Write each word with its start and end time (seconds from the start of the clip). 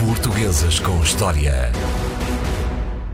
Portuguesas 0.00 0.80
com 0.80 0.98
História. 1.02 1.70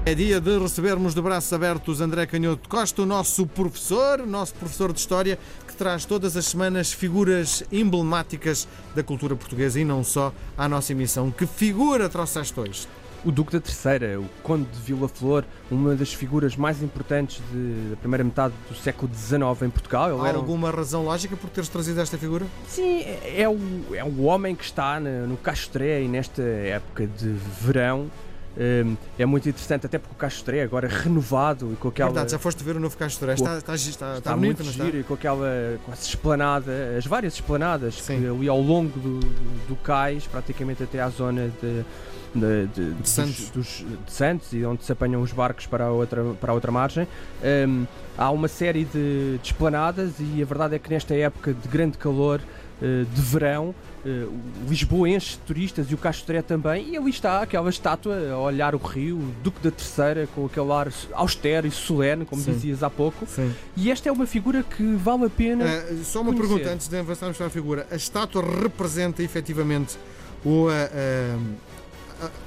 É 0.05 0.15
dia 0.15 0.41
de 0.41 0.57
recebermos 0.57 1.17
de 1.17 1.21
braços 1.21 1.53
abertos 1.53 2.01
André 2.01 2.27
Canhoto 2.27 2.69
Costa, 2.69 3.03
o 3.03 3.07
nosso 3.07 3.45
professor, 3.45 4.25
nosso 4.25 4.55
professor 4.55 4.93
de 4.93 5.01
História, 5.01 5.37
que 5.67 5.75
traz 5.75 6.05
todas 6.05 6.37
as 6.37 6.47
semanas 6.47 6.93
figuras 6.93 7.65
emblemáticas 7.73 8.69
da 8.95 9.03
cultura 9.03 9.35
portuguesa 9.35 9.81
e 9.81 9.85
não 9.85 10.05
só 10.05 10.33
à 10.57 10.69
nossa 10.69 10.93
emissão. 10.93 11.33
Que 11.33 11.45
figura 11.45 12.09
trouxeste 12.09 12.61
hoje? 12.61 12.87
O 13.27 13.33
Duque 13.33 13.53
da 13.53 13.61
Terceira, 13.61 14.21
o 14.21 14.25
Conde 14.41 14.67
de 14.71 14.79
Vila 14.79 15.09
Flor, 15.09 15.45
uma 15.69 15.97
das 15.97 16.15
figuras 16.15 16.55
mais 16.55 16.81
importantes 16.81 17.43
de, 17.51 17.91
da 17.91 17.97
primeira 17.97 18.23
metade 18.23 18.55
do 18.69 18.75
século 18.77 19.13
XIX 19.13 19.63
em 19.63 19.71
Portugal. 19.71 20.13
Ele 20.13 20.21
Há 20.25 20.29
era 20.29 20.39
alguma 20.39 20.69
um... 20.69 20.71
razão 20.71 21.05
lógica 21.05 21.37
por 21.37 21.51
teres 21.51 21.69
trazido 21.69 22.01
esta 22.01 22.17
figura? 22.17 22.47
Sim, 22.69 23.01
é, 23.01 23.43
é 23.43 23.49
o, 23.49 23.59
é 23.93 24.05
o 24.05 24.23
homem 24.23 24.55
que 24.55 24.63
está 24.63 25.01
no, 25.01 25.27
no 25.27 25.37
Castré 25.37 26.03
e 26.03 26.09
nesta 26.09 26.41
época 26.41 27.05
de 27.05 27.29
verão 27.61 28.09
é 29.19 29.27
muito 29.27 29.49
interessante, 29.49 29.87
até 29.87 29.99
porque 29.99 30.15
o 30.15 30.19
Castré 30.19 30.63
agora 30.63 30.89
renovado 30.89 31.73
e 31.73 31.77
com 31.77 31.89
aquela. 31.89 32.11
Verdade, 32.11 32.33
já 32.33 32.39
foste 32.39 32.63
ver 32.65 32.77
o 32.77 32.81
novo 32.81 32.97
Castré, 32.97 33.35
está, 33.35 33.59
está, 33.59 33.75
está, 33.75 33.91
está, 33.91 34.19
está 34.19 34.37
muito 34.37 34.63
bonito, 34.63 34.73
giro, 34.73 34.99
e 34.99 35.03
com 35.03 35.15
aquela 35.15 35.79
com 35.85 35.93
essa 35.93 36.07
esplanada, 36.07 36.73
as 36.97 37.07
várias 37.07 37.35
esplanadas 37.35 38.01
que 38.01 38.13
ali 38.13 38.49
ao 38.49 38.61
longo 38.61 38.99
do, 38.99 39.21
do 39.69 39.77
cais, 39.77 40.27
praticamente 40.27 40.83
até 40.83 41.01
à 41.01 41.09
zona 41.09 41.51
de 41.61 41.85
de, 42.37 42.67
de, 42.67 42.95
de, 42.95 43.09
Santos. 43.09 43.51
Dos, 43.51 43.81
dos, 43.81 43.85
de 44.05 44.13
Santos 44.13 44.53
e 44.53 44.65
onde 44.65 44.85
se 44.85 44.93
apanham 44.93 45.23
os 45.23 45.33
barcos 45.33 45.67
para 45.67 45.87
a 45.87 45.91
outra, 45.91 46.23
para 46.41 46.53
a 46.53 46.55
outra 46.55 46.71
margem. 46.71 47.09
Um, 47.43 47.87
há 48.17 48.31
uma 48.31 48.49
série 48.49 48.85
de, 48.85 49.39
de 49.39 49.47
esplanadas 49.47 50.15
e 50.21 50.43
a 50.43 50.45
verdade 50.45 50.75
é 50.75 50.79
que 50.79 50.91
nesta 50.91 51.15
época 51.15 51.53
de 51.53 51.69
grande 51.69 51.99
calor, 51.99 52.41
de 52.81 53.23
verão, 53.23 53.75
Uh, 54.07 54.33
Lisboa 54.69 55.09
enche 55.09 55.33
de 55.33 55.39
turistas 55.39 55.91
e 55.91 55.95
o 55.95 55.99
Castro 55.99 56.41
também, 56.41 56.91
e 56.91 56.97
ali 56.97 57.11
está 57.11 57.43
aquela 57.43 57.69
estátua 57.69 58.31
a 58.31 58.39
olhar 58.39 58.73
o 58.73 58.79
rio, 58.79 59.17
o 59.17 59.35
Duque 59.43 59.59
da 59.61 59.73
Terceira, 59.73 60.29
com 60.33 60.47
aquele 60.47 60.71
ar 60.71 60.93
austero 61.13 61.67
e 61.67 61.73
solene, 61.73 62.25
como 62.25 62.41
Sim. 62.41 62.53
dizias 62.53 62.85
há 62.85 62.91
pouco. 62.91 63.27
Sim. 63.27 63.53
E 63.77 63.91
esta 63.91 64.09
é 64.09 64.13
uma 64.13 64.25
figura 64.25 64.63
que 64.63 64.95
vale 64.95 65.25
a 65.25 65.31
pena. 65.31 65.65
Uh, 65.65 66.05
só 66.05 66.21
uma 66.21 66.33
conhecer. 66.33 66.49
pergunta 66.49 66.73
antes 66.73 66.87
de 66.87 66.97
avançarmos 66.97 67.37
para 67.37 67.47
a 67.47 67.51
figura: 67.51 67.85
a 67.91 67.97
estátua 67.97 68.45
representa 68.63 69.25
efetivamente 69.25 69.99
o. 70.45 70.69
Uh, 70.69 71.57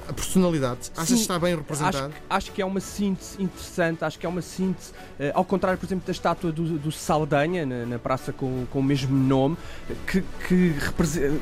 a, 0.08 0.12
personalidade? 0.12 0.90
Achas 0.96 1.08
que 1.08 1.14
está 1.14 1.38
bem 1.38 1.56
representado? 1.56 2.06
Acho, 2.06 2.14
acho, 2.28 2.52
que 2.52 2.62
é 2.62 2.64
uma 2.64 2.80
síntese 2.80 3.42
interessante, 3.42 4.04
acho 4.04 4.18
que 4.18 4.26
é 4.26 4.28
uma 4.28 4.42
síntese, 4.42 4.92
uh, 4.92 5.32
ao 5.34 5.44
contrário, 5.44 5.78
por 5.78 5.86
exemplo, 5.86 6.04
da 6.06 6.12
estátua 6.12 6.50
do, 6.50 6.78
do 6.78 6.92
Saldanha, 6.92 7.64
na, 7.64 7.86
na, 7.86 7.98
praça 7.98 8.32
com, 8.32 8.66
com 8.70 8.80
o 8.80 8.82
mesmo 8.82 9.16
nome, 9.16 9.56
que, 10.06 10.22
que, 10.46 10.74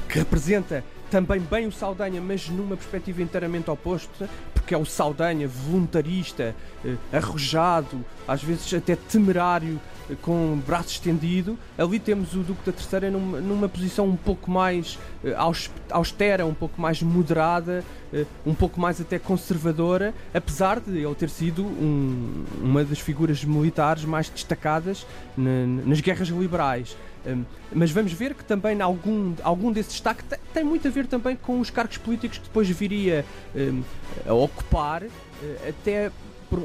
que 0.09 0.19
representa 0.19 0.85
também 1.11 1.41
bem 1.41 1.67
o 1.67 1.73
Saldanha, 1.73 2.21
mas 2.21 2.49
numa 2.49 2.77
perspectiva 2.77 3.23
inteiramente 3.23 3.71
oposta, 3.71 4.29
porque 4.55 4.75
é 4.75 4.79
o 4.79 4.85
Saldanha 4.85 5.49
voluntarista, 5.49 6.55
eh, 6.85 6.97
arrojado, 7.13 8.05
às 8.27 8.43
vezes 8.43 8.73
até 8.75 8.95
temerário, 8.95 9.81
eh, 10.11 10.15
com 10.21 10.61
braço 10.67 10.91
estendido. 10.91 11.59
Ali 11.79 11.99
temos 11.99 12.35
o 12.35 12.41
Duque 12.41 12.67
da 12.67 12.73
Terceira 12.73 13.11
numa, 13.11 13.41
numa 13.41 13.69
posição 13.69 14.07
um 14.07 14.17
pouco 14.17 14.51
mais 14.51 14.99
eh, 15.25 15.35
austera, 15.91 16.45
um 16.45 16.55
pouco 16.55 16.81
mais 16.81 17.03
moderada, 17.03 17.83
um 18.47 18.55
pouco 18.55 18.81
mais 18.81 19.01
até 19.01 19.19
conservadora, 19.19 20.15
apesar 20.33 20.81
de 20.81 20.99
ele 20.99 21.15
ter 21.15 21.29
sido 21.29 21.63
um, 21.63 22.45
uma 22.63 22.83
das 22.83 22.99
figuras 22.99 23.45
militares 23.45 24.05
mais 24.05 24.31
destacadas 24.31 25.07
na, 25.37 25.67
nas 25.85 26.01
guerras 26.01 26.29
liberais. 26.29 26.97
Um, 27.29 27.45
mas 27.73 27.91
vamos 27.91 28.13
ver 28.13 28.35
que 28.35 28.45
também 28.45 28.81
algum, 28.81 29.35
algum 29.43 29.71
desse 29.71 29.91
destaque 29.91 30.25
tem, 30.55 30.65
muito 30.65 30.89
a 30.89 30.91
ver 30.91 31.07
também 31.07 31.37
com 31.37 31.61
os 31.61 31.69
cargos 31.69 31.99
políticos 31.99 32.39
que 32.39 32.45
depois 32.45 32.69
viria 32.71 33.25
um, 33.55 33.83
a 34.27 34.33
ocupar, 34.33 35.03
uh, 35.03 35.09
até 35.69 36.11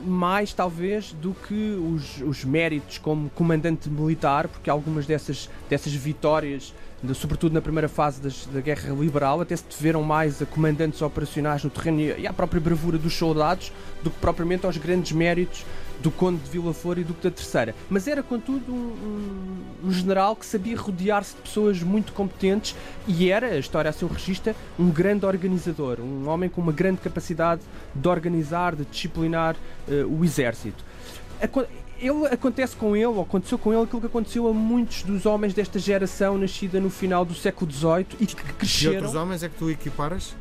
mais 0.06 0.54
talvez 0.54 1.12
do 1.12 1.34
que 1.34 1.72
os, 1.72 2.22
os 2.22 2.46
méritos 2.46 2.98
como 2.98 3.30
comandante 3.32 3.90
militar, 3.90 4.48
porque 4.48 4.70
algumas 4.70 5.06
dessas, 5.06 5.50
dessas 5.70 5.94
vitórias 5.94 6.74
sobretudo 7.14 7.54
na 7.54 7.62
primeira 7.62 7.90
fase 7.90 8.22
das, 8.22 8.46
da 8.46 8.62
Guerra 8.62 8.94
Liberal, 8.94 9.42
até 9.42 9.56
se 9.56 9.66
deveram 9.70 10.04
mais 10.04 10.42
a 10.42 10.46
comandantes 10.46 11.02
operacionais 11.02 11.64
no 11.64 11.70
terreno 11.70 12.00
e 12.00 12.26
à 12.28 12.32
própria 12.32 12.62
bravura 12.62 12.98
dos 12.98 13.14
soldados 13.14 13.74
do 14.02 14.10
que 14.10 14.18
propriamente 14.20 14.66
aos 14.66 14.78
grandes 14.78 15.12
méritos 15.12 15.66
do 16.02 16.12
Conde 16.12 16.40
de 16.42 16.50
Vila 16.50 16.74
Flor 16.74 16.98
e 16.98 17.04
do 17.04 17.14
da 17.14 17.32
Terceira. 17.32 17.76
Mas 17.90 18.08
era, 18.08 18.22
contudo, 18.22 18.72
um, 18.72 19.64
um, 19.84 19.92
general 19.92 20.36
que 20.36 20.46
sabia 20.46 20.78
rodear-se 20.78 21.36
de 21.36 21.42
pessoas 21.42 21.82
muito 21.82 22.14
competentes 22.14 22.76
e 23.08 23.30
era, 23.30 23.48
a 23.48 23.58
história 23.58 23.90
a 23.90 23.94
seu 23.94 24.08
regista, 24.08 24.56
um 24.78 24.90
grande 24.90 25.26
organizador, 25.26 26.00
um 26.00 26.28
homem 26.28 26.50
com 26.50 26.62
uma 26.62 26.72
grande 26.72 27.00
capacidade 27.02 27.62
de 27.94 28.08
organizar, 28.08 28.76
de 28.76 28.86
disciplinar 28.86 29.56
uh, 29.88 30.20
o 30.20 30.24
exército. 30.24 30.84
Ele 32.06 32.28
acontece 32.28 32.76
com 32.76 32.96
ele, 32.96 33.06
ou 33.06 33.22
aconteceu 33.22 33.58
com 33.58 33.74
ele 33.74 33.84
aquilo 33.84 34.02
que 34.02 34.08
aconteceu 34.08 34.48
a 34.48 34.54
muitos 34.54 35.04
dos 35.04 35.26
homens 35.26 35.54
desta 35.54 35.80
geração 35.80 36.38
nascida 36.38 36.80
no 36.80 36.90
final 36.90 37.24
do 37.24 37.34
século 37.34 37.72
XVIII 37.72 38.08
e 38.20 38.26
que 38.26 38.36
cresceram. 38.36 38.94
E 38.94 38.98
outros 38.98 39.16
homens 39.16 39.44
é 39.44 39.50
que 39.50 39.56
tu 39.56 39.70
equiparas? 39.70 40.36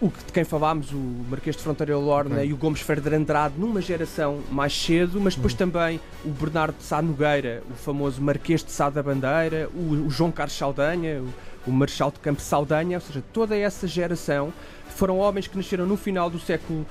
o 0.00 0.08
de 0.08 0.32
quem 0.32 0.44
falámos, 0.44 0.90
o 0.92 0.98
Marquês 1.28 1.56
de 1.56 1.62
Fronteira 1.62 1.96
Lorna 1.96 2.36
okay. 2.36 2.48
e 2.48 2.52
o 2.52 2.56
Gomes 2.56 2.80
Ferreira 2.80 3.16
Andrade, 3.16 3.54
numa 3.56 3.80
geração 3.80 4.40
mais 4.50 4.76
cedo, 4.76 5.20
mas 5.20 5.34
depois 5.34 5.52
uhum. 5.52 5.58
também 5.58 6.00
o 6.24 6.30
Bernardo 6.30 6.76
de 6.76 6.82
Sá 6.82 7.00
Nogueira, 7.00 7.62
o 7.70 7.74
famoso 7.74 8.20
Marquês 8.20 8.64
de 8.64 8.72
Sá 8.72 8.90
da 8.90 9.02
Bandeira, 9.02 9.68
o, 9.74 10.06
o 10.06 10.10
João 10.10 10.32
Carlos 10.32 10.56
Saldanha, 10.56 11.22
o, 11.66 11.70
o 11.70 11.72
Marechal 11.72 12.10
de 12.10 12.18
Campos 12.18 12.44
Saldanha, 12.44 12.96
ou 12.96 13.00
seja, 13.00 13.22
toda 13.32 13.56
essa 13.56 13.86
geração 13.86 14.52
foram 14.88 15.18
homens 15.18 15.46
que 15.46 15.56
nasceram 15.56 15.86
no 15.86 15.96
final 15.96 16.28
do 16.28 16.38
século 16.38 16.84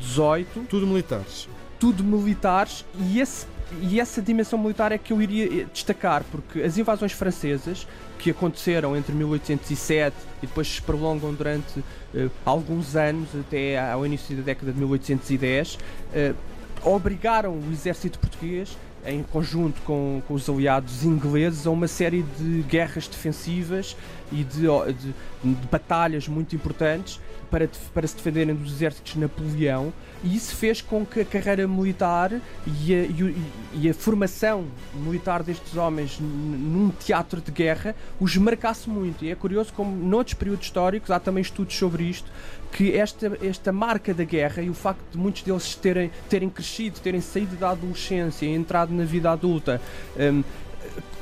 XVIII. 0.00 0.62
Uh, 0.62 0.66
tudo 0.68 0.86
militares. 0.86 1.48
Tudo 1.78 2.02
militares 2.02 2.84
e 2.98 3.20
esse 3.20 3.46
e 3.80 4.00
essa 4.00 4.20
dimensão 4.20 4.58
militar 4.58 4.92
é 4.92 4.98
que 4.98 5.12
eu 5.12 5.20
iria 5.20 5.62
eh, 5.62 5.66
destacar, 5.72 6.22
porque 6.30 6.60
as 6.62 6.76
invasões 6.78 7.12
francesas 7.12 7.86
que 8.18 8.30
aconteceram 8.30 8.96
entre 8.96 9.14
1807 9.14 10.16
e 10.42 10.46
depois 10.46 10.68
se 10.68 10.82
prolongam 10.82 11.32
durante 11.34 11.80
uh, 11.80 12.30
alguns 12.44 12.94
anos, 12.94 13.28
até 13.34 13.78
ao 13.90 14.06
início 14.06 14.36
da 14.36 14.42
década 14.42 14.72
de 14.72 14.78
1810, 14.78 15.74
uh, 15.74 15.78
eh, 16.14 16.34
obrigaram 16.82 17.52
o 17.52 17.72
exército 17.72 18.18
português 18.18 18.76
em 19.06 19.22
conjunto 19.22 19.80
com, 19.82 20.22
com, 20.26 20.34
os 20.34 20.48
aliados 20.48 21.04
ingleses, 21.04 21.66
a 21.66 21.70
uma 21.70 21.88
série 21.88 22.22
de 22.22 22.62
guerras 22.62 23.06
defensivas 23.06 23.96
e 24.32 24.42
de, 24.42 24.62
de, 24.62 25.54
de 25.54 25.66
batalhas 25.70 26.26
muito 26.26 26.56
importantes 26.56 27.20
para, 27.50 27.68
para 27.92 28.06
se 28.06 28.16
defenderem 28.16 28.54
dos 28.54 28.72
exércitos 28.72 29.12
de 29.12 29.20
Napoleão, 29.20 29.92
e 30.24 30.34
isso 30.34 30.56
fez 30.56 30.80
com 30.80 31.04
que 31.04 31.20
a 31.20 31.24
carreira 31.24 31.68
militar 31.68 32.32
e 32.32 32.94
a, 32.94 32.98
e, 33.02 33.36
e 33.74 33.90
a 33.90 33.94
formação 33.94 34.66
militar 34.94 35.42
destes 35.42 35.76
homens 35.76 36.18
num 36.18 36.90
teatro 36.98 37.40
de 37.40 37.52
guerra 37.52 37.94
os 38.18 38.36
marcasse 38.36 38.88
muito. 38.88 39.24
E 39.24 39.30
é 39.30 39.34
curioso 39.34 39.72
como, 39.72 39.94
noutros 39.94 40.34
períodos 40.34 40.64
históricos, 40.64 41.10
há 41.10 41.20
também 41.20 41.42
estudos 41.42 41.76
sobre 41.76 42.04
isto, 42.04 42.30
que 42.74 42.96
esta, 42.96 43.38
esta 43.40 43.72
marca 43.72 44.12
da 44.12 44.24
guerra 44.24 44.60
e 44.60 44.68
o 44.68 44.74
facto 44.74 45.00
de 45.12 45.16
muitos 45.16 45.42
deles 45.42 45.76
terem, 45.76 46.10
terem 46.28 46.50
crescido, 46.50 46.98
terem 46.98 47.20
saído 47.20 47.54
da 47.54 47.70
adolescência 47.70 48.46
entrado 48.46 48.92
na 48.92 49.04
vida 49.04 49.30
adulta. 49.30 49.80
Um, 50.18 50.42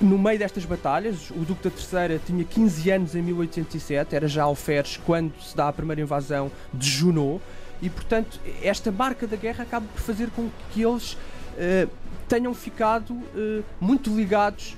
no 0.00 0.18
meio 0.18 0.38
destas 0.38 0.64
batalhas, 0.64 1.30
o 1.30 1.40
Duque 1.40 1.64
da 1.64 1.70
Terceira 1.70 2.18
tinha 2.24 2.42
15 2.42 2.90
anos 2.90 3.14
em 3.14 3.20
1807, 3.20 4.16
era 4.16 4.26
já 4.26 4.44
alferes 4.44 4.96
quando 5.04 5.32
se 5.42 5.54
dá 5.54 5.68
a 5.68 5.72
primeira 5.72 6.00
invasão 6.00 6.50
de 6.72 6.88
Junot, 6.88 7.42
e 7.82 7.90
portanto 7.90 8.40
esta 8.62 8.90
marca 8.90 9.26
da 9.26 9.36
guerra 9.36 9.64
acaba 9.64 9.86
por 9.86 10.00
fazer 10.00 10.30
com 10.30 10.48
que 10.72 10.82
eles 10.82 11.12
uh, 11.12 11.90
tenham 12.28 12.54
ficado 12.54 13.12
uh, 13.12 13.62
muito 13.78 14.14
ligados 14.14 14.74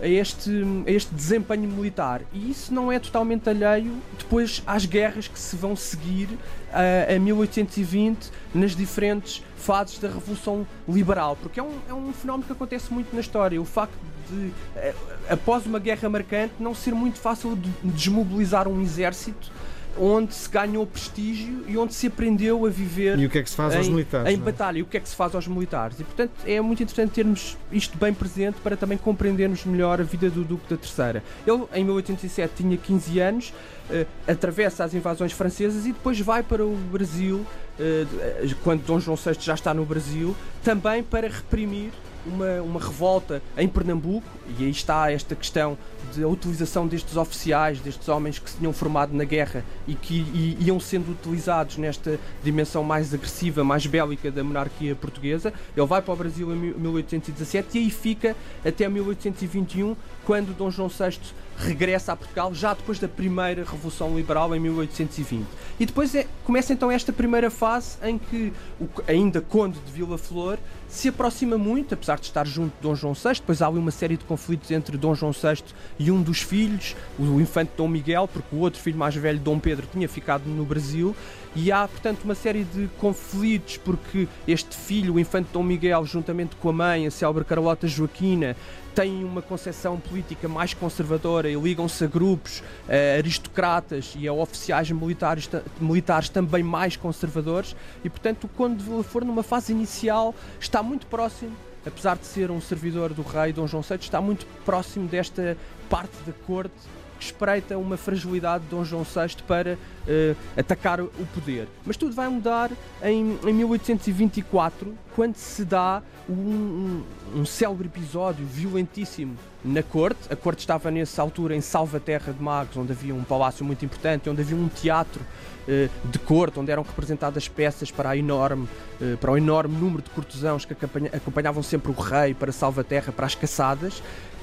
a, 0.00 0.06
este, 0.06 0.50
a 0.86 0.90
este 0.90 1.14
desempenho 1.14 1.68
militar. 1.68 2.22
E 2.32 2.50
isso 2.50 2.72
não 2.72 2.90
é 2.90 2.98
totalmente 2.98 3.48
alheio 3.48 3.92
depois 4.18 4.62
às 4.66 4.84
guerras 4.84 5.28
que 5.28 5.38
se 5.38 5.56
vão 5.56 5.74
seguir 5.74 6.26
uh, 6.26 7.16
a 7.16 7.18
1820 7.18 8.30
nas 8.54 8.74
diferentes 8.74 9.42
fases 9.56 9.98
da 9.98 10.08
Revolução 10.08 10.66
Liberal, 10.88 11.36
porque 11.40 11.60
é 11.60 11.62
um, 11.62 11.78
é 11.88 11.94
um 11.94 12.12
fenómeno 12.12 12.44
que 12.46 12.52
acontece 12.52 12.92
muito 12.92 13.14
na 13.14 13.20
história. 13.20 13.60
O 13.60 13.64
facto 13.64 13.94
de, 14.30 14.46
uh, 14.46 14.94
após 15.28 15.66
uma 15.66 15.78
guerra 15.78 16.08
marcante, 16.08 16.54
não 16.58 16.74
ser 16.74 16.94
muito 16.94 17.18
fácil 17.18 17.56
de 17.56 17.70
desmobilizar 17.82 18.68
um 18.68 18.80
exército 18.80 19.50
onde 19.98 20.34
se 20.34 20.48
ganhou 20.48 20.86
prestígio 20.86 21.64
e 21.66 21.76
onde 21.76 21.94
se 21.94 22.06
aprendeu 22.06 22.66
a 22.66 22.70
viver 22.70 23.18
e 23.18 23.26
o 23.26 23.30
que 23.30 23.38
é 23.38 23.42
que 23.42 23.50
se 23.50 23.56
faz 23.56 23.74
em, 23.74 23.78
aos 23.78 23.88
militares, 23.88 24.32
em 24.32 24.34
é? 24.34 24.36
batalha. 24.36 24.78
E 24.78 24.82
o 24.82 24.86
que 24.86 24.96
é 24.96 25.00
que 25.00 25.08
se 25.08 25.16
faz 25.16 25.34
aos 25.34 25.46
militares? 25.46 26.00
E 26.00 26.04
portanto 26.04 26.32
é 26.46 26.60
muito 26.60 26.82
interessante 26.82 27.12
termos 27.12 27.56
isto 27.72 27.96
bem 27.98 28.12
presente 28.12 28.58
para 28.62 28.76
também 28.76 28.98
compreendermos 28.98 29.64
melhor 29.64 30.00
a 30.00 30.04
vida 30.04 30.30
do 30.30 30.44
Duque 30.44 30.68
da 30.68 30.76
Terceira. 30.76 31.22
Ele 31.46 31.64
em 31.74 31.84
1807 31.84 32.54
tinha 32.56 32.76
15 32.76 33.18
anos 33.20 33.52
uh, 33.90 34.06
atravessa 34.26 34.84
as 34.84 34.94
invasões 34.94 35.32
francesas 35.32 35.86
e 35.86 35.92
depois 35.92 36.18
vai 36.20 36.42
para 36.42 36.64
o 36.64 36.74
Brasil 36.92 37.38
uh, 37.78 38.54
quando 38.62 38.84
Dom 38.84 39.00
João 39.00 39.16
VI 39.16 39.36
já 39.40 39.54
está 39.54 39.74
no 39.74 39.84
Brasil 39.84 40.36
também 40.62 41.02
para 41.02 41.28
reprimir 41.28 41.90
uma, 42.26 42.62
uma 42.62 42.80
revolta 42.80 43.42
em 43.56 43.68
Pernambuco, 43.68 44.26
e 44.58 44.64
aí 44.64 44.70
está 44.70 45.10
esta 45.10 45.34
questão 45.34 45.76
da 46.16 46.26
utilização 46.26 46.86
destes 46.86 47.16
oficiais, 47.16 47.80
destes 47.80 48.08
homens 48.08 48.38
que 48.38 48.50
se 48.50 48.56
tinham 48.56 48.72
formado 48.72 49.14
na 49.14 49.24
guerra 49.24 49.64
e 49.86 49.94
que 49.94 50.14
e, 50.14 50.56
iam 50.60 50.80
sendo 50.80 51.12
utilizados 51.12 51.76
nesta 51.76 52.18
dimensão 52.42 52.82
mais 52.82 53.14
agressiva, 53.14 53.62
mais 53.62 53.86
bélica 53.86 54.30
da 54.30 54.42
monarquia 54.42 54.94
portuguesa. 54.94 55.52
Ele 55.76 55.86
vai 55.86 56.02
para 56.02 56.12
o 56.12 56.16
Brasil 56.16 56.52
em 56.52 56.74
1817 56.78 57.78
e 57.78 57.82
aí 57.82 57.90
fica 57.90 58.36
até 58.64 58.88
1821, 58.88 59.96
quando 60.24 60.56
Dom 60.56 60.70
João 60.70 60.88
VI 60.88 61.18
regressa 61.60 62.12
a 62.12 62.16
Portugal, 62.16 62.54
já 62.54 62.74
depois 62.74 62.98
da 62.98 63.06
primeira 63.06 63.64
Revolução 63.64 64.16
Liberal 64.16 64.54
em 64.54 64.60
1820. 64.60 65.46
E 65.78 65.86
depois 65.86 66.14
é, 66.14 66.26
começa 66.44 66.72
então 66.72 66.90
esta 66.90 67.12
primeira 67.12 67.50
fase 67.50 67.98
em 68.02 68.18
que 68.18 68.52
o 68.80 68.88
ainda 69.06 69.40
Conde 69.40 69.78
de 69.78 69.92
Vila 69.92 70.18
Flor 70.18 70.58
se 70.88 71.08
aproxima 71.08 71.56
muito, 71.56 71.94
apesar 71.94 72.18
de 72.18 72.26
estar 72.26 72.46
junto 72.46 72.74
de 72.74 72.82
Dom 72.82 72.94
João 72.94 73.14
VI. 73.14 73.34
Depois 73.34 73.62
há 73.62 73.68
ali 73.68 73.78
uma 73.78 73.90
série 73.92 74.16
de 74.16 74.24
conflitos 74.24 74.70
entre 74.70 74.96
Dom 74.96 75.14
João 75.14 75.32
VI 75.32 75.62
e 75.98 76.10
um 76.10 76.20
dos 76.20 76.40
filhos, 76.40 76.96
o 77.18 77.40
infante 77.40 77.70
Dom 77.76 77.86
Miguel, 77.86 78.26
porque 78.26 78.54
o 78.54 78.58
outro 78.58 78.80
filho 78.80 78.98
mais 78.98 79.14
velho, 79.14 79.38
Dom 79.38 79.58
Pedro, 79.58 79.86
tinha 79.92 80.08
ficado 80.08 80.46
no 80.46 80.64
Brasil. 80.64 81.14
E 81.54 81.70
há, 81.72 81.86
portanto, 81.86 82.24
uma 82.24 82.34
série 82.34 82.64
de 82.64 82.88
conflitos, 82.98 83.76
porque 83.76 84.28
este 84.46 84.76
filho, 84.76 85.14
o 85.14 85.20
infante 85.20 85.48
Dom 85.52 85.62
Miguel, 85.62 86.04
juntamente 86.04 86.56
com 86.56 86.70
a 86.70 86.72
mãe, 86.72 87.06
a 87.06 87.10
célebre 87.10 87.44
Carlota 87.44 87.86
Joaquina, 87.88 88.56
têm 88.94 89.24
uma 89.24 89.42
concepção 89.42 89.98
política 89.98 90.48
mais 90.48 90.74
conservadora 90.74 91.48
e 91.48 91.54
ligam-se 91.54 92.04
a 92.04 92.06
grupos 92.06 92.62
a 92.88 93.18
aristocratas 93.18 94.14
e 94.18 94.26
a 94.26 94.32
oficiais 94.32 94.90
militares, 94.90 95.48
militares 95.80 96.28
também 96.28 96.62
mais 96.62 96.96
conservadores. 96.96 97.74
E 98.04 98.10
portanto 98.10 98.44
o 98.44 98.48
Conde 98.48 98.76
de 98.76 98.84
Vila 98.84 99.04
numa 99.24 99.42
fase 99.42 99.72
inicial 99.72 100.34
está 100.58 100.82
muito 100.82 101.06
próximo 101.06 101.56
apesar 101.86 102.16
de 102.16 102.26
ser 102.26 102.50
um 102.50 102.60
servidor 102.60 103.14
do 103.14 103.22
rei 103.22 103.52
Dom 103.52 103.66
João 103.66 103.82
VI 103.82 103.96
está 103.96 104.20
muito 104.20 104.46
próximo 104.64 105.08
desta 105.08 105.56
parte 105.88 106.14
da 106.26 106.32
corte 106.46 106.74
que 107.20 107.26
espreita 107.26 107.76
uma 107.76 107.98
fragilidade 107.98 108.64
de 108.64 108.70
Dom 108.70 108.82
João 108.82 109.04
VI 109.04 109.36
para 109.46 109.74
uh, 109.74 110.36
atacar 110.56 111.00
o 111.02 111.26
poder. 111.34 111.68
Mas 111.84 111.98
tudo 111.98 112.14
vai 112.14 112.28
mudar 112.28 112.70
em, 113.02 113.38
em 113.44 113.52
1824, 113.52 114.94
quando 115.14 115.36
se 115.36 115.62
dá 115.64 116.02
um, 116.26 116.32
um, 116.32 117.40
um 117.40 117.44
célebre 117.44 117.88
episódio 117.88 118.46
violentíssimo 118.46 119.36
na 119.62 119.82
corte. 119.82 120.20
A 120.30 120.36
corte 120.36 120.60
estava 120.60 120.90
nessa 120.90 121.20
altura 121.20 121.54
em 121.54 121.60
Salvaterra 121.60 122.32
de 122.32 122.42
Magos, 122.42 122.76
onde 122.78 122.92
havia 122.92 123.14
um 123.14 123.22
palácio 123.22 123.64
muito 123.64 123.84
importante, 123.84 124.30
onde 124.30 124.40
havia 124.40 124.56
um 124.56 124.68
teatro 124.68 125.20
uh, 125.20 126.08
de 126.08 126.18
corte, 126.20 126.58
onde 126.58 126.70
eram 126.70 126.82
representadas 126.82 127.48
peças 127.48 127.90
para, 127.90 128.10
a 128.10 128.16
enorme, 128.16 128.66
uh, 129.00 129.16
para 129.18 129.32
o 129.32 129.36
enorme 129.36 129.76
número 129.76 130.02
de 130.02 130.08
cortesãos 130.10 130.64
que 130.64 130.74
acompanhavam 131.12 131.62
sempre 131.62 131.92
o 131.92 131.94
rei 131.94 132.32
para 132.32 132.50
Salvaterra, 132.50 133.12
para 133.12 133.26
as 133.26 133.34
caçadas. 133.34 134.02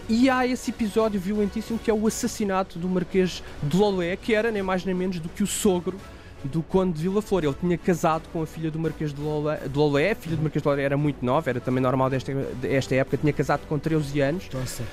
E 0.09 0.30
há 0.30 0.48
esse 0.48 0.71
episódio 0.71 1.19
violentíssimo 1.19 1.77
que 1.77 1.92
é 1.92 1.94
o 1.94 2.07
assassinato 2.07 2.80
do 2.80 2.88
Marquês 2.88 3.44
de 3.62 3.75
Lolé, 3.75 4.15
que 4.15 4.33
era 4.33 4.50
nem 4.51 4.63
mais 4.63 4.86
nem 4.86 4.95
menos 4.95 5.19
do 5.19 5.27
que 5.27 5.44
o 5.44 5.48
sogro 5.48 5.98
do 6.45 6.63
Conde 6.63 6.94
de 6.94 7.01
Vila 7.01 7.21
Flor. 7.21 7.44
Ele 7.44 7.54
tinha 7.54 7.77
casado 7.77 8.24
com 8.31 8.42
a 8.42 8.48
filha 8.48 8.71
do 8.71 8.80
Marquês 8.80 9.13
de 9.13 9.19
Lolé. 9.21 10.12
A 10.12 10.15
filha 10.15 10.38
do 10.38 10.42
Marquês 10.42 10.62
de 10.62 10.68
Lolé 10.68 10.83
era 10.83 10.95
muito 10.95 11.25
nova, 11.25 11.50
era 11.50 11.59
também 11.59 11.83
normal 11.83 12.09
desta, 12.09 12.33
desta 12.33 12.95
época, 12.95 13.18
tinha 13.18 13.33
casado 13.33 13.68
com 13.68 13.77
13 13.77 14.21
anos. 14.21 14.50
Nossa. 14.54 14.83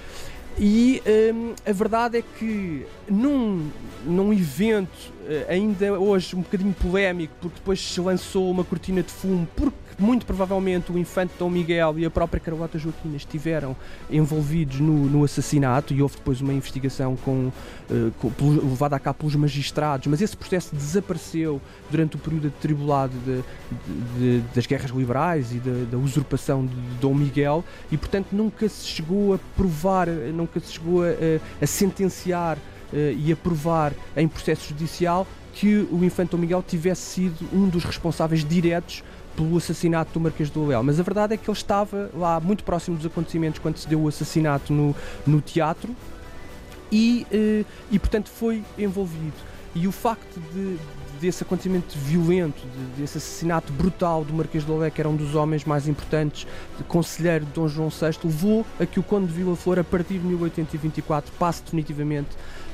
E 0.59 1.03
hum, 1.07 1.55
a 1.67 1.73
verdade 1.73 2.19
é 2.19 2.23
que 2.23 2.87
num, 3.09 3.69
num 4.05 4.33
evento 4.33 5.13
eh, 5.27 5.47
ainda 5.49 5.99
hoje 5.99 6.37
um 6.37 6.43
bocadinho 6.43 6.73
polémico, 6.75 7.35
porque 7.41 7.59
depois 7.59 7.81
se 7.81 8.01
lançou 8.01 8.51
uma 8.51 8.63
cortina 8.63 9.03
de 9.03 9.11
fumo, 9.11 9.49
porque 9.57 9.77
muito 9.99 10.27
provavelmente 10.27 10.93
o 10.93 10.99
infante 10.99 11.33
Dom 11.39 11.49
Miguel 11.49 11.99
e 11.99 12.05
a 12.05 12.11
própria 12.11 12.41
Carlota 12.41 12.79
Joaquina 12.79 13.17
estiveram 13.17 13.77
envolvidos 14.11 14.81
no, 14.81 15.07
no 15.07 15.25
assassinato 15.25 15.95
e 15.95 16.03
houve 16.03 16.17
depois 16.17 16.41
uma 16.41 16.53
investigação 16.53 17.17
com, 17.17 17.53
uh, 17.91 18.13
com, 18.19 18.31
levada 18.51 18.97
a 18.97 18.99
cabo 18.99 19.21
pelos 19.21 19.37
magistrados, 19.37 20.07
mas 20.09 20.21
esse 20.21 20.37
processo 20.37 20.75
desapareceu 20.75 21.61
durante 21.91 22.17
o 22.17 22.19
período 22.19 22.49
atribulado 22.49 23.13
de, 23.25 23.37
de, 23.37 24.41
de, 24.41 24.55
das 24.55 24.67
guerras 24.67 24.91
liberais 24.91 25.53
e 25.53 25.59
da 25.59 25.97
usurpação 25.97 26.67
de 26.67 26.75
Dom 27.01 27.15
Miguel 27.15 27.65
e 27.91 27.97
portanto 27.97 28.29
nunca 28.33 28.69
se 28.69 28.87
chegou 28.87 29.35
a 29.35 29.39
provar, 29.57 30.09
nunca 30.45 30.61
se 30.61 30.73
chegou 30.73 31.03
a, 31.03 31.07
a 31.63 31.67
sentenciar 31.67 32.57
uh, 32.57 32.97
e 33.17 33.33
a 33.33 33.37
provar 33.37 33.93
em 34.17 34.29
processo 34.29 34.69
judicial 34.69 35.27
que 35.53 35.87
o 35.91 36.05
infante 36.05 36.31
Dom 36.31 36.39
Miguel 36.39 36.63
tivesse 36.67 37.03
sido 37.03 37.49
um 37.53 37.69
dos 37.69 37.85
responsáveis 37.85 38.45
diretos 38.45 39.03
pelo 39.37 39.57
assassinato 39.57 40.13
do 40.13 40.21
Marquês 40.21 40.51
do 40.51 40.67
Leal. 40.67 40.83
Mas 40.83 40.99
a 40.99 41.03
verdade 41.03 41.35
é 41.35 41.37
que 41.37 41.49
ele 41.49 41.57
estava 41.57 42.11
lá 42.15 42.41
muito 42.41 42.65
próximo 42.65 42.97
dos 42.97 43.07
acontecimentos 43.07 43.59
quando 43.59 43.77
se 43.77 43.89
deu 43.89 44.03
o 44.03 44.09
assassinato 44.09 44.73
no, 44.73 44.95
no 45.27 45.41
teatro 45.41 45.95
e, 46.91 47.27
eh, 47.33 47.65
e, 47.91 47.99
portanto, 47.99 48.31
foi 48.31 48.63
envolvido. 48.79 49.35
E 49.75 49.89
o 49.89 49.93
facto 49.93 50.41
de, 50.53 50.77
desse 51.21 51.43
acontecimento 51.43 51.97
violento, 51.99 52.63
de, 52.67 53.03
desse 53.03 53.19
assassinato 53.19 53.73
brutal 53.73 54.25
do 54.25 54.33
Marquês 54.33 54.65
de 54.65 54.71
Lolé, 54.71 54.91
que 54.91 55.01
era 55.01 55.09
um 55.09 55.17
dos 55.17 55.35
homens 55.35 55.65
mais 55.65 55.89
importantes, 55.89 56.47
conselheiro 56.89 57.45
de 57.45 57.53
Dom 57.53 57.69
João 57.69 57.89
VI, 57.89 58.19
levou 58.25 58.67
a 58.81 58.87
que 58.87 59.01
o 59.01 59.03
Conde 59.03 59.27
de 59.27 59.33
Vila 59.33 59.57
Flor, 59.57 59.79
a 59.79 59.85
partir 59.85 60.19
de 60.19 60.27
1824, 60.27 61.33
passe 61.39 61.63
definitivamente 61.63 62.31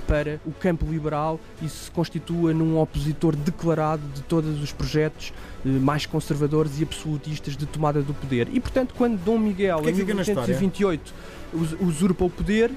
para 0.07 0.41
o 0.45 0.51
campo 0.51 0.85
liberal 0.87 1.39
e 1.63 1.69
se 1.69 1.89
constitua 1.91 2.53
num 2.53 2.81
opositor 2.81 3.37
declarado 3.37 4.03
de 4.13 4.23
todos 4.23 4.61
os 4.61 4.73
projetos 4.73 5.33
eh, 5.65 5.69
mais 5.69 6.05
conservadores 6.05 6.81
e 6.81 6.83
absolutistas 6.83 7.57
de 7.57 7.65
tomada 7.65 8.03
do 8.03 8.13
poder. 8.13 8.49
E 8.53 8.59
portanto, 8.59 8.93
quando 8.99 9.17
Dom 9.23 9.39
Miguel, 9.39 9.83
é 9.85 9.91
em 9.91 9.95
1828, 9.95 11.15
usurpa 11.81 12.25
o 12.25 12.31
poder, 12.31 12.73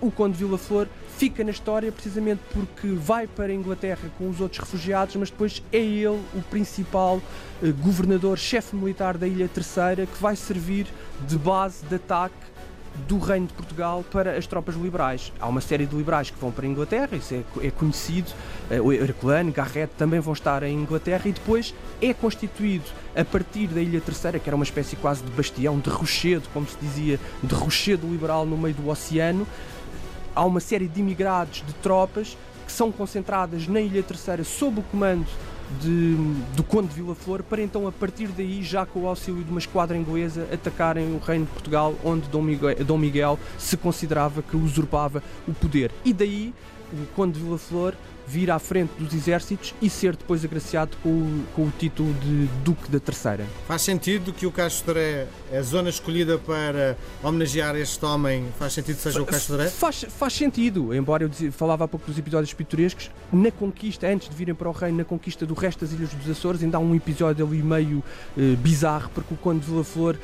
o 0.00 0.10
Conde 0.10 0.36
de 0.36 0.44
Vila 0.44 0.58
Flor 0.58 0.86
fica 1.16 1.42
na 1.42 1.50
história 1.50 1.90
precisamente 1.90 2.40
porque 2.52 2.88
vai 2.88 3.26
para 3.26 3.46
a 3.46 3.54
Inglaterra 3.54 4.10
com 4.16 4.28
os 4.28 4.40
outros 4.40 4.60
refugiados, 4.60 5.16
mas 5.16 5.30
depois 5.30 5.62
é 5.72 5.78
ele 5.78 6.20
o 6.34 6.42
principal 6.48 7.20
eh, 7.62 7.72
governador, 7.72 8.38
chefe 8.38 8.76
militar 8.76 9.18
da 9.18 9.26
Ilha 9.26 9.48
Terceira, 9.48 10.06
que 10.06 10.20
vai 10.20 10.36
servir 10.36 10.86
de 11.26 11.36
base 11.36 11.84
de 11.86 11.96
ataque 11.96 12.48
do 13.06 13.18
Reino 13.18 13.46
de 13.46 13.52
Portugal 13.52 14.04
para 14.10 14.36
as 14.36 14.46
tropas 14.46 14.74
liberais. 14.74 15.32
Há 15.38 15.46
uma 15.46 15.60
série 15.60 15.86
de 15.86 15.94
liberais 15.94 16.30
que 16.30 16.38
vão 16.38 16.50
para 16.50 16.64
a 16.64 16.68
Inglaterra, 16.68 17.16
isso 17.16 17.34
é, 17.34 17.66
é 17.66 17.70
conhecido, 17.70 18.32
uh, 18.70 18.82
o 18.82 18.92
Herculano, 18.92 19.52
Garrett 19.52 19.92
também 19.96 20.20
vão 20.20 20.32
estar 20.32 20.62
em 20.62 20.74
Inglaterra 20.74 21.22
e 21.26 21.32
depois 21.32 21.74
é 22.00 22.12
constituído 22.12 22.86
a 23.14 23.24
partir 23.24 23.68
da 23.68 23.80
Ilha 23.80 24.00
Terceira, 24.00 24.38
que 24.38 24.48
era 24.48 24.56
uma 24.56 24.64
espécie 24.64 24.96
quase 24.96 25.22
de 25.22 25.30
bastião, 25.30 25.78
de 25.78 25.90
rochedo, 25.90 26.48
como 26.52 26.66
se 26.66 26.76
dizia, 26.80 27.20
de 27.42 27.54
rochedo 27.54 28.06
liberal 28.06 28.46
no 28.46 28.56
meio 28.56 28.74
do 28.74 28.88
oceano. 28.88 29.46
Há 30.38 30.44
uma 30.44 30.60
série 30.60 30.86
de 30.86 31.00
imigrados, 31.00 31.64
de 31.66 31.72
tropas, 31.82 32.38
que 32.64 32.70
são 32.70 32.92
concentradas 32.92 33.66
na 33.66 33.80
Ilha 33.80 34.04
Terceira 34.04 34.44
sob 34.44 34.78
o 34.78 34.82
comando 34.84 35.26
de, 35.80 36.14
do 36.54 36.62
Conde 36.62 36.86
de 36.86 36.94
Vila 36.94 37.12
Flor 37.12 37.42
para 37.42 37.60
então 37.60 37.88
a 37.88 37.90
partir 37.90 38.28
daí, 38.28 38.62
já 38.62 38.86
com 38.86 39.00
o 39.00 39.08
auxílio 39.08 39.42
de 39.42 39.50
uma 39.50 39.58
esquadra 39.58 39.96
inglesa, 39.96 40.46
atacarem 40.52 41.12
o 41.12 41.18
Reino 41.18 41.44
de 41.44 41.50
Portugal, 41.50 41.92
onde 42.04 42.28
Dom 42.28 42.42
Miguel, 42.42 42.84
Dom 42.84 42.98
Miguel 42.98 43.36
se 43.58 43.76
considerava 43.76 44.40
que 44.40 44.56
usurpava 44.56 45.24
o 45.48 45.52
poder. 45.52 45.90
E 46.04 46.12
daí 46.12 46.54
o 46.92 47.04
Conde 47.16 47.36
de 47.36 47.44
Vila 47.44 47.58
Flor 47.58 47.96
vir 48.28 48.50
à 48.50 48.58
frente 48.58 48.90
dos 48.98 49.14
exércitos 49.14 49.74
e 49.80 49.88
ser 49.88 50.14
depois 50.14 50.44
agraciado 50.44 50.96
com 51.02 51.08
o, 51.08 51.44
com 51.54 51.62
o 51.62 51.72
título 51.78 52.12
de 52.14 52.46
Duque 52.62 52.90
da 52.90 53.00
Terceira. 53.00 53.46
Faz 53.66 53.82
sentido 53.82 54.32
que 54.32 54.46
o 54.46 54.52
Castro 54.52 54.94
Dré, 54.94 55.26
a 55.52 55.62
zona 55.62 55.88
escolhida 55.88 56.38
para 56.38 56.96
homenagear 57.22 57.74
este 57.76 58.04
homem, 58.04 58.46
faz 58.58 58.74
sentido 58.74 58.96
que 58.96 59.02
seja 59.02 59.22
o 59.22 59.26
Castro? 59.26 59.58
Faz, 59.70 60.04
faz 60.08 60.32
sentido, 60.34 60.94
embora 60.94 61.24
eu 61.24 61.28
dizia, 61.28 61.50
falava 61.50 61.84
há 61.84 61.88
pouco 61.88 62.06
dos 62.06 62.18
episódios 62.18 62.52
pitorescos, 62.52 63.10
na 63.32 63.50
conquista, 63.50 64.06
antes 64.06 64.28
de 64.28 64.36
virem 64.36 64.54
para 64.54 64.68
o 64.68 64.72
reino, 64.72 64.98
na 64.98 65.04
conquista 65.04 65.46
do 65.46 65.54
resto 65.54 65.84
das 65.84 65.94
Ilhas 65.94 66.10
dos 66.10 66.30
Açores, 66.30 66.62
ainda 66.62 66.76
há 66.76 66.80
um 66.80 66.94
episódio 66.94 67.46
ali 67.46 67.62
meio 67.62 68.02
eh, 68.36 68.56
bizarro, 68.56 69.10
porque 69.14 69.32
o 69.32 69.36
Conde 69.36 69.60
de 69.60 69.70
Vila 69.70 69.84
Flor, 69.84 70.16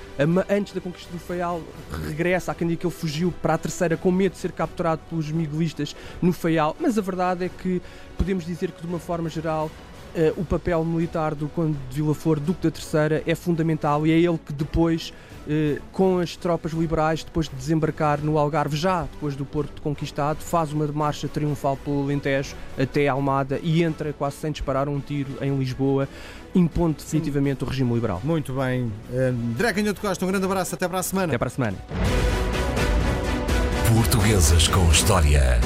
antes 0.48 0.74
da 0.74 0.80
conquista 0.80 1.10
do 1.12 1.18
Faial, 1.18 1.62
regressa 2.06 2.52
a 2.52 2.54
quem 2.54 2.68
diga 2.68 2.80
que 2.80 2.86
ele 2.86 2.94
fugiu 2.94 3.32
para 3.42 3.54
a 3.54 3.58
Terceira 3.58 3.96
com 3.96 4.10
medo 4.10 4.32
de 4.32 4.38
ser 4.38 4.52
capturado 4.52 5.00
pelos 5.08 5.30
miguelistas 5.30 5.96
no 6.20 6.32
Faial, 6.32 6.76
mas 6.78 6.98
a 6.98 7.00
verdade 7.00 7.44
é 7.44 7.48
que 7.48 7.80
podemos 8.16 8.44
dizer 8.44 8.70
que, 8.70 8.80
de 8.80 8.86
uma 8.86 8.98
forma 8.98 9.28
geral, 9.28 9.70
Uh, 10.14 10.40
o 10.40 10.44
papel 10.44 10.84
militar 10.84 11.34
do 11.34 11.48
Conde 11.48 11.76
de 11.90 11.96
Vila 11.96 12.14
Flor, 12.14 12.38
Duque 12.38 12.62
da 12.62 12.70
Terceira, 12.70 13.20
é 13.26 13.34
fundamental 13.34 14.06
e 14.06 14.12
é 14.12 14.14
ele 14.16 14.38
que 14.38 14.52
depois, 14.52 15.12
uh, 15.44 15.82
com 15.90 16.20
as 16.20 16.36
tropas 16.36 16.70
liberais, 16.70 17.24
depois 17.24 17.48
de 17.48 17.56
desembarcar 17.56 18.20
no 18.20 18.38
Algarve, 18.38 18.76
já 18.76 19.02
depois 19.12 19.34
do 19.34 19.44
Porto 19.44 19.82
conquistado, 19.82 20.38
faz 20.38 20.72
uma 20.72 20.86
marcha 20.86 21.26
triunfal 21.26 21.76
pelo 21.76 22.04
Alentejo 22.04 22.54
até 22.78 23.08
Almada 23.08 23.58
e 23.60 23.82
entra 23.82 24.12
quase 24.12 24.36
sem 24.36 24.52
disparar 24.52 24.88
um 24.88 25.00
tiro 25.00 25.32
em 25.40 25.58
Lisboa, 25.58 26.08
impondo 26.54 26.98
definitivamente 26.98 27.58
Sim. 27.58 27.64
o 27.64 27.68
regime 27.68 27.92
liberal. 27.92 28.20
Muito 28.22 28.52
bem. 28.52 28.84
Uh, 29.10 29.50
André 29.52 29.72
Canhoto 29.72 30.00
Costa, 30.00 30.24
um 30.24 30.28
grande 30.28 30.44
abraço, 30.44 30.76
até 30.76 30.86
para 30.86 31.00
a 31.00 31.02
semana. 31.02 31.26
Até 31.26 31.38
para 31.38 31.48
a 31.48 31.50
semana. 31.50 31.76
Portuguesas 33.92 34.68
com 34.68 34.88
História. 34.92 35.58